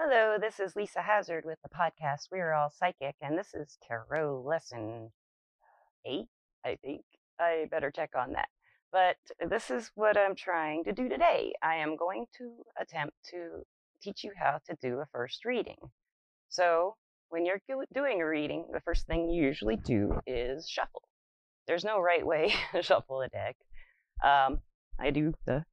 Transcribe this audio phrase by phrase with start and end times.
[0.00, 4.44] Hello, this is Lisa Hazard with the podcast We're All Psychic, and this is Tarot
[4.46, 5.10] Lesson
[6.06, 6.24] 8,
[6.64, 7.02] I think.
[7.40, 8.46] I better check on that.
[8.92, 9.16] But
[9.50, 11.52] this is what I'm trying to do today.
[11.64, 13.64] I am going to attempt to
[14.00, 15.78] teach you how to do a first reading.
[16.48, 16.94] So,
[17.30, 17.60] when you're
[17.92, 21.08] doing a reading, the first thing you usually do is shuffle.
[21.66, 23.56] There's no right way to shuffle a deck.
[24.24, 24.60] Um,
[24.96, 25.64] I do the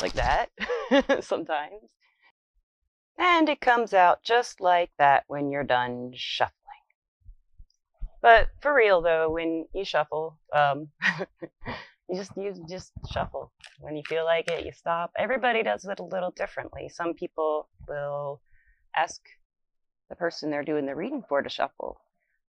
[0.00, 0.48] like that
[1.22, 1.82] sometimes.
[3.18, 6.52] And it comes out just like that when you're done shuffling.
[8.20, 10.88] But for real though, when you shuffle, um,
[12.08, 13.52] you just you just shuffle.
[13.80, 15.12] When you feel like it, you stop.
[15.18, 16.88] Everybody does it a little differently.
[16.88, 18.42] Some people will
[18.94, 19.20] ask
[20.08, 22.00] the person they're doing the reading for to shuffle.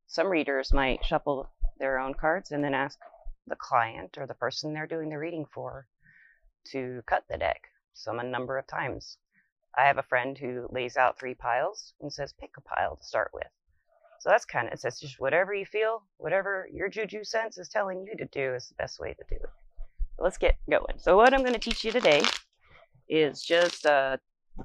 [0.08, 1.50] Some readers might shuffle
[1.80, 2.98] their own cards and then ask
[3.46, 5.88] the client or the person they're doing the reading for
[6.72, 7.62] to cut the deck
[7.94, 9.18] some a number of times.
[9.78, 13.06] I have a friend who lays out three piles and says, pick a pile to
[13.06, 13.48] start with.
[14.20, 17.70] So that's kind of, it says just whatever you feel, whatever your juju sense is
[17.70, 19.50] telling you to do is the best way to do it.
[20.18, 20.98] let's get going.
[20.98, 22.24] So what I'm going to teach you today
[23.08, 24.18] is just, uh,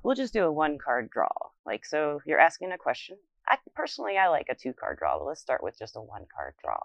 [0.03, 1.29] we'll just do a one card draw.
[1.67, 3.19] Like, so you're asking a question.
[3.47, 6.25] I personally, I like a two card draw, but let's start with just a one
[6.35, 6.79] card draw.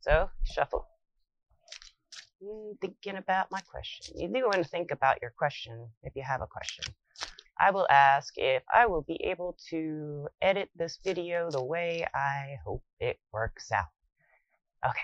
[0.00, 0.86] So shuffle.
[2.42, 4.16] Mm, thinking about my question.
[4.16, 6.84] You do want to think about your question if you have a question.
[7.60, 12.58] I will ask if I will be able to edit this video the way I
[12.64, 13.86] hope it works out.
[14.84, 15.00] Okay.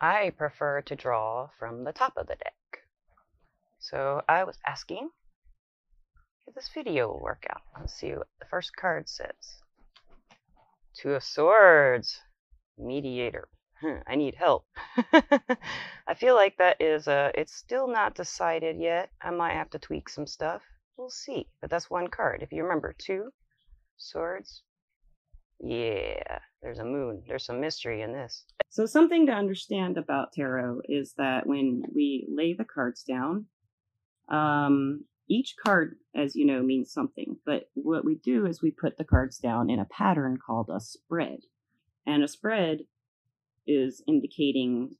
[0.00, 2.54] I prefer to draw from the top of the deck.
[3.78, 5.10] So I was asking
[6.46, 7.62] if this video will work out.
[7.78, 9.62] Let's see what the first card says.
[10.94, 12.20] Two of Swords,
[12.78, 13.48] Mediator.
[14.06, 14.66] I need help.
[16.06, 19.10] I feel like that is uh it's still not decided yet.
[19.22, 20.62] I might have to tweak some stuff.
[20.96, 21.48] We'll see.
[21.60, 22.42] But that's one card.
[22.42, 23.30] If you remember, two
[23.96, 24.62] swords.
[25.60, 27.22] Yeah, there's a moon.
[27.26, 28.44] There's some mystery in this.
[28.68, 33.46] So something to understand about tarot is that when we lay the cards down,
[34.28, 37.36] um each card, as you know, means something.
[37.46, 40.80] But what we do is we put the cards down in a pattern called a
[40.80, 41.40] spread.
[42.06, 42.80] And a spread
[43.66, 44.96] is indicating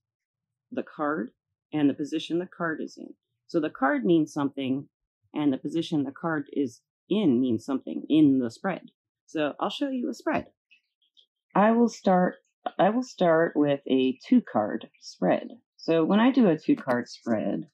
[0.73, 1.31] the card
[1.73, 3.15] and the position the card is in.
[3.47, 4.89] So the card means something,
[5.35, 6.81] and the position the card is
[7.11, 8.91] in means something in the spread.
[9.27, 10.47] So I'll show you a spread.
[11.55, 12.37] I will start
[12.79, 15.49] I will start with a two card spread.
[15.77, 17.69] So when I do a two card spread,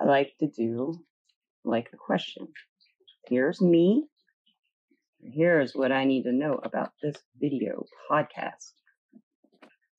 [0.00, 1.04] I like to do
[1.64, 2.48] like a question.
[3.28, 4.06] Here's me.
[5.22, 8.72] Here's what I need to know about this video podcast.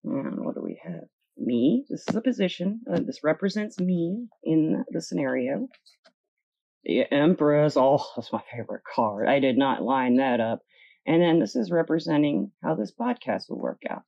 [0.03, 1.03] And what do we have?
[1.37, 1.85] Me.
[1.89, 2.81] This is a position.
[2.91, 5.67] Uh, this represents me in the scenario.
[6.83, 7.77] The Empress.
[7.77, 9.27] Oh, that's my favorite card.
[9.27, 10.59] I did not line that up.
[11.05, 14.03] And then this is representing how this podcast will work out.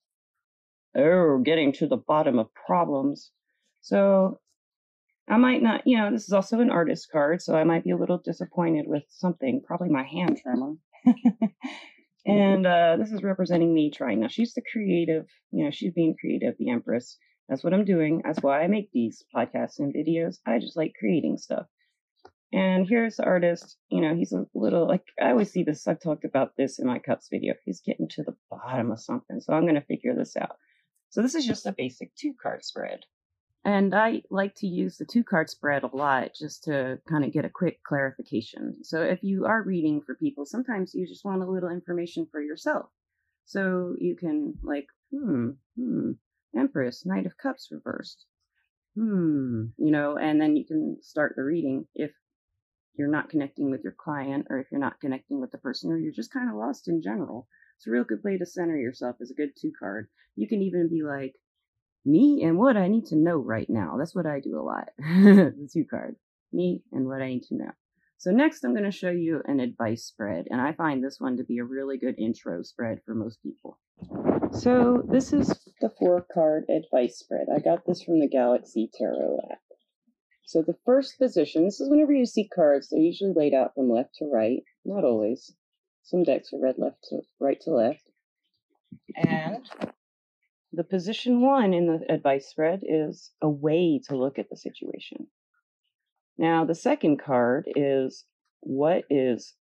[0.95, 3.31] Oh, getting to the bottom of problems.
[3.81, 4.39] So
[5.27, 7.91] I might not, you know, this is also an artist card, so I might be
[7.91, 10.73] a little disappointed with something, probably my hand trimmer.
[12.25, 14.21] And uh, this is representing me trying.
[14.21, 17.17] Now, she's the creative, you know, she's being creative, the Empress.
[17.49, 18.21] That's what I'm doing.
[18.23, 20.37] That's why I make these podcasts and videos.
[20.45, 21.65] I just like creating stuff.
[22.53, 25.87] And here's the artist, you know, he's a little like I always see this.
[25.87, 27.55] I've talked about this in my cups video.
[27.65, 29.41] He's getting to the bottom of something.
[29.41, 30.57] So I'm going to figure this out.
[31.09, 33.01] So this is just a basic two card spread.
[33.65, 37.31] And I like to use the two card spread a lot just to kind of
[37.31, 38.83] get a quick clarification.
[38.83, 42.41] So if you are reading for people, sometimes you just want a little information for
[42.41, 42.87] yourself.
[43.45, 46.11] So you can like, hmm, hmm,
[46.55, 48.25] Empress, Knight of Cups reversed.
[48.95, 52.11] Hmm, you know, and then you can start the reading if
[52.95, 55.97] you're not connecting with your client or if you're not connecting with the person or
[55.97, 57.47] you're just kind of lost in general.
[57.77, 60.09] It's a real good way to center yourself is a good two card.
[60.35, 61.33] You can even be like,
[62.05, 63.95] me and what I need to know right now.
[63.97, 64.89] That's what I do a lot.
[64.97, 66.15] the two card.
[66.51, 67.71] Me and what I need to know.
[68.17, 71.35] So next I'm going to show you an advice spread, and I find this one
[71.37, 73.79] to be a really good intro spread for most people.
[74.53, 75.49] So this is
[75.81, 77.47] the four card advice spread.
[77.53, 79.59] I got this from the Galaxy Tarot app.
[80.45, 83.89] So the first position, this is whenever you see cards, they're usually laid out from
[83.89, 84.63] left to right.
[84.85, 85.53] Not always.
[86.03, 88.09] Some decks are read left to right to left.
[89.15, 89.67] And
[90.73, 95.27] the position one in the advice spread is a way to look at the situation.
[96.37, 98.25] Now, the second card is
[98.61, 99.55] what is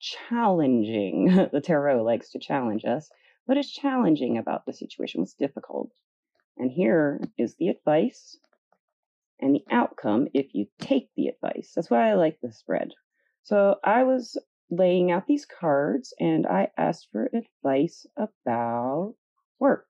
[0.00, 1.26] challenging.
[1.52, 3.10] the tarot likes to challenge us.
[3.46, 5.20] What is challenging about the situation?
[5.22, 5.92] What's difficult?
[6.58, 8.38] And here is the advice.
[9.40, 11.72] and the outcome if you take the advice.
[11.74, 12.92] That's why I like the spread.
[13.42, 14.38] So I was
[14.70, 19.14] laying out these cards and I asked for advice about
[19.58, 19.86] work.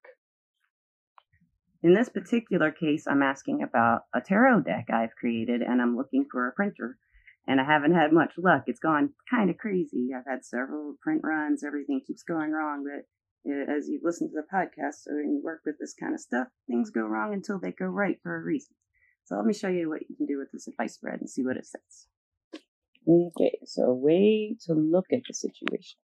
[1.82, 6.26] In this particular case, I'm asking about a tarot deck I've created and I'm looking
[6.30, 6.98] for a printer.
[7.48, 8.64] And I haven't had much luck.
[8.66, 10.08] It's gone kind of crazy.
[10.16, 12.84] I've had several print runs, everything keeps going wrong.
[12.84, 13.06] But
[13.48, 16.48] uh, as you've listened to the podcast and you work with this kind of stuff,
[16.66, 18.74] things go wrong until they go right for a reason.
[19.24, 21.44] So let me show you what you can do with this advice spread and see
[21.44, 22.08] what it says.
[23.08, 25.98] Okay, so a way to look at the situation.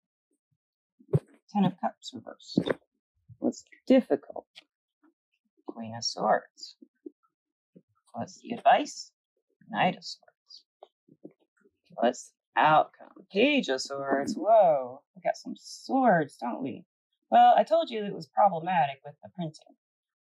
[1.53, 2.61] Ten of Cups reversed.
[3.39, 4.47] What's difficult?
[5.75, 6.77] Queen of Swords.
[8.13, 9.11] What's the advice?
[9.71, 10.65] Knight of Swords.
[11.95, 13.27] What's the outcome?
[13.33, 14.35] Page of Swords.
[14.35, 16.85] Whoa, we got some swords, don't we?
[17.31, 19.77] Well, I told you it was problematic with the printing.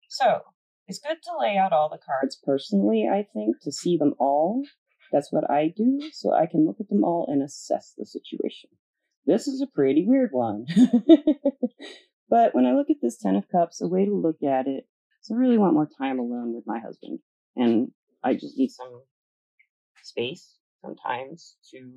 [0.08, 0.42] So,
[0.88, 4.62] it's good to lay out all the cards personally, I think, to see them all.
[5.12, 8.70] That's what I do, so I can look at them all and assess the situation.
[9.24, 10.66] This is a pretty weird one.
[12.28, 14.88] but when I look at this Ten of Cups, a way to look at it
[15.26, 17.18] is I really want more time alone with my husband.
[17.56, 17.90] And
[18.22, 19.02] I just need some
[20.02, 21.92] space sometimes to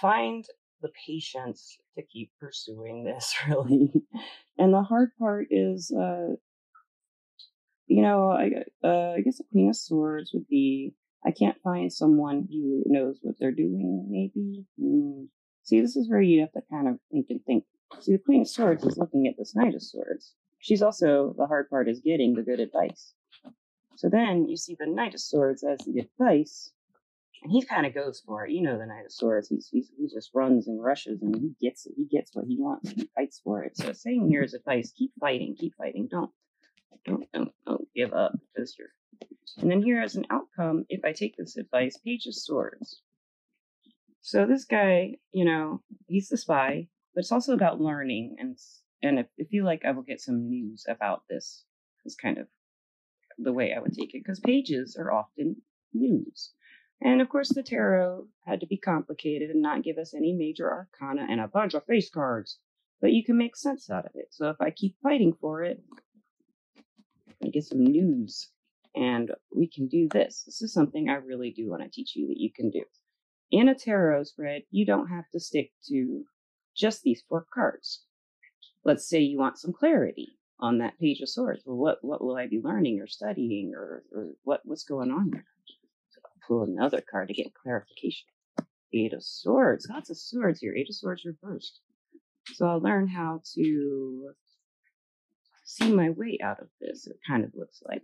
[0.00, 0.44] find
[0.80, 3.92] the patience to keep pursuing this, really.
[4.58, 6.34] and the hard part is, uh,
[7.86, 8.50] you know, I,
[8.84, 10.94] uh, I guess a Queen of Swords would be
[11.24, 14.64] I can't find someone who knows what they're doing, maybe.
[14.80, 15.28] Mm.
[15.62, 17.64] See, this is where you have to kind of think and think.
[18.00, 20.34] See, the Queen of Swords is looking at this Knight of Swords.
[20.62, 23.14] She's also, the hard part is getting the good advice.
[23.96, 26.72] So then you see the Knight of Swords as the advice,
[27.42, 28.52] and he kind of goes for it.
[28.52, 29.48] You know the Knight of Swords.
[29.48, 31.94] He's, he's he just runs and rushes, and he gets it.
[31.96, 32.90] He gets what he wants.
[32.92, 33.76] He fights for it.
[33.76, 36.06] So saying here is advice: keep fighting, keep fighting.
[36.08, 36.30] Don't
[37.04, 38.88] don't don't, don't give up because you're.
[39.58, 43.02] And then here as an outcome, if I take this advice, Page of Swords.
[44.20, 48.56] So this guy, you know, he's the spy, but it's also about learning, and
[49.02, 51.64] and if, if you like, I will get some news about this.
[52.04, 52.48] Is kind of
[53.38, 55.62] the way I would take it because pages are often
[55.92, 56.50] news.
[57.00, 60.70] And of course, the tarot had to be complicated and not give us any major
[60.70, 62.58] arcana and a bunch of face cards.
[63.00, 64.28] But you can make sense out of it.
[64.30, 65.82] So if I keep fighting for it,
[67.42, 68.50] I get some news.
[68.94, 70.42] And we can do this.
[70.44, 72.82] This is something I really do want to teach you that you can do.
[73.50, 76.24] In a tarot spread, you don't have to stick to
[76.76, 78.04] just these four cards.
[78.84, 81.62] Let's say you want some clarity on that page of swords.
[81.64, 85.30] Well, what, what will I be learning or studying or, or what, what's going on
[85.30, 85.46] there?
[86.10, 88.26] So I'll pull another card to get clarification.
[88.94, 89.88] Eight of Swords.
[89.90, 90.74] Lots of swords here.
[90.76, 91.80] Eight of Swords reversed.
[92.54, 94.34] So I'll learn how to
[95.64, 98.02] see my way out of this, it kind of looks like.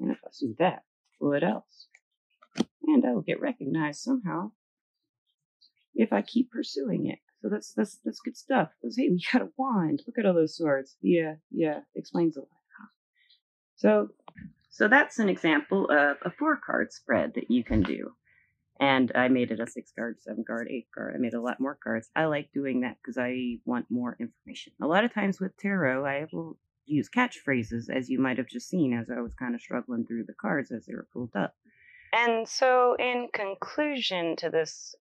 [0.00, 0.82] And if I see that,
[1.18, 1.86] what else?
[2.82, 4.50] And I will get recognized somehow
[5.94, 7.18] if I keep pursuing it.
[7.44, 8.70] So that's that's that's good stuff.
[8.80, 10.02] Because hey, we got a wand.
[10.06, 10.96] Look at all those swords.
[11.02, 12.48] Yeah, yeah, explains a lot.
[13.76, 14.08] So
[14.70, 18.12] so that's an example of a four card spread that you can do.
[18.80, 21.14] And I made it a six card, seven card, eight card.
[21.14, 22.08] I made a lot more cards.
[22.16, 24.72] I like doing that because I want more information.
[24.82, 26.56] A lot of times with tarot, I will
[26.86, 30.24] use catchphrases, as you might have just seen as I was kind of struggling through
[30.26, 31.54] the cards as they were pulled up.
[32.12, 34.94] And so, in conclusion to this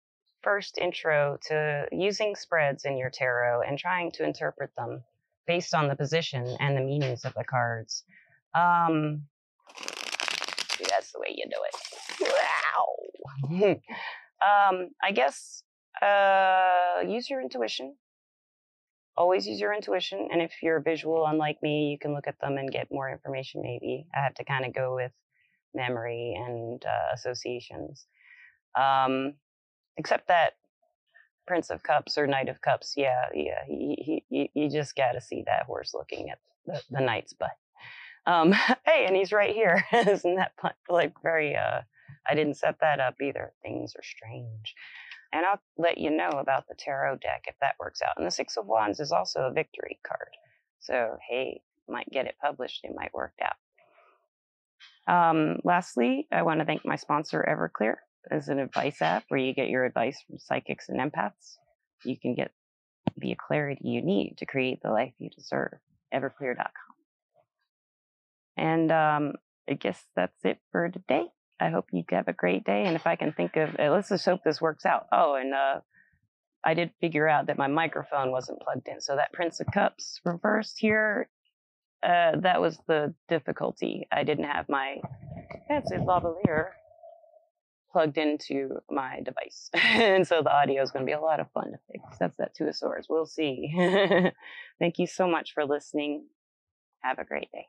[0.42, 5.02] first intro to using spreads in your tarot and trying to interpret them
[5.46, 8.04] based on the position and the meanings of the cards,
[8.54, 9.22] um,
[10.88, 11.76] that's the way you do it.
[13.50, 13.50] Wow.
[14.42, 15.62] um, I guess
[16.00, 17.96] uh, use your intuition.
[19.16, 20.28] Always use your intuition.
[20.32, 23.62] And if you're visual, unlike me, you can look at them and get more information,
[23.62, 24.06] maybe.
[24.14, 25.12] I have to kind of go with
[25.74, 28.06] memory and uh, associations.
[28.76, 29.34] Um,
[29.96, 30.54] except that
[31.46, 35.20] Prince of Cups or Knight of Cups, yeah, yeah, he, he, you just got to
[35.20, 37.56] see that horse looking at the, the knight's butt.
[38.26, 38.52] Um,
[38.86, 39.84] hey, and he's right here.
[39.92, 40.52] Isn't that
[40.88, 41.80] like very, uh,
[42.28, 43.52] I didn't set that up either.
[43.62, 44.74] Things are strange.
[45.32, 48.14] And I'll let you know about the tarot deck if that works out.
[48.18, 50.28] And the Six of Wands is also a victory card.
[50.80, 52.84] So, hey, might get it published.
[52.84, 53.56] It might work out.
[55.08, 57.96] Um, lastly, I want to thank my sponsor, Everclear.
[58.30, 61.56] It's an advice app where you get your advice from psychics and empaths.
[62.04, 62.52] You can get
[63.16, 65.74] the clarity you need to create the life you deserve.
[66.14, 66.68] Everclear.com.
[68.56, 69.32] And um,
[69.68, 71.26] I guess that's it for today.
[71.60, 72.84] I hope you have a great day.
[72.84, 75.06] And if I can think of, uh, let's just hope this works out.
[75.12, 75.80] Oh, and uh,
[76.64, 79.00] I did figure out that my microphone wasn't plugged in.
[79.00, 81.28] So that Prince of Cups reversed here,
[82.02, 84.06] uh, that was the difficulty.
[84.10, 84.96] I didn't have my
[85.68, 86.70] fancy lavalier
[87.92, 89.70] plugged into my device.
[89.74, 92.18] and so the audio is going to be a lot of fun to fix.
[92.18, 93.08] That's that Two of Swords.
[93.08, 93.72] We'll see.
[94.78, 96.26] Thank you so much for listening.
[97.02, 97.66] Have a great day.